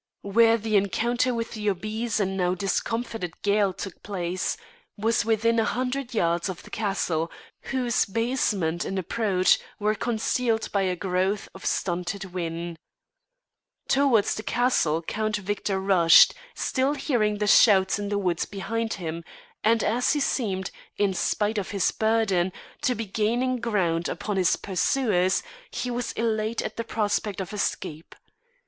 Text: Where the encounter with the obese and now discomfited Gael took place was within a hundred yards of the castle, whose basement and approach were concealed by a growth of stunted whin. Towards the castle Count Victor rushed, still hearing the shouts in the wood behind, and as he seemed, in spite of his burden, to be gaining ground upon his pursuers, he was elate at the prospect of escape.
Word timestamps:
Where 0.23 0.57
the 0.57 0.75
encounter 0.77 1.31
with 1.31 1.51
the 1.51 1.69
obese 1.69 2.19
and 2.19 2.35
now 2.35 2.55
discomfited 2.55 3.39
Gael 3.43 3.71
took 3.71 4.01
place 4.01 4.57
was 4.97 5.23
within 5.25 5.59
a 5.59 5.63
hundred 5.63 6.15
yards 6.15 6.49
of 6.49 6.63
the 6.63 6.71
castle, 6.71 7.31
whose 7.65 8.05
basement 8.05 8.83
and 8.83 8.97
approach 8.97 9.59
were 9.77 9.93
concealed 9.93 10.71
by 10.71 10.81
a 10.81 10.95
growth 10.95 11.49
of 11.53 11.67
stunted 11.67 12.23
whin. 12.33 12.77
Towards 13.87 14.33
the 14.33 14.41
castle 14.41 15.03
Count 15.03 15.35
Victor 15.37 15.79
rushed, 15.79 16.33
still 16.55 16.95
hearing 16.95 17.37
the 17.37 17.45
shouts 17.45 17.99
in 17.99 18.09
the 18.09 18.17
wood 18.17 18.43
behind, 18.49 18.97
and 19.63 19.83
as 19.83 20.13
he 20.13 20.19
seemed, 20.19 20.71
in 20.97 21.13
spite 21.13 21.59
of 21.59 21.69
his 21.69 21.91
burden, 21.91 22.51
to 22.81 22.95
be 22.95 23.05
gaining 23.05 23.59
ground 23.61 24.09
upon 24.09 24.37
his 24.37 24.55
pursuers, 24.55 25.43
he 25.69 25.91
was 25.91 26.11
elate 26.13 26.63
at 26.63 26.75
the 26.77 26.83
prospect 26.83 27.39
of 27.39 27.53
escape. 27.53 28.15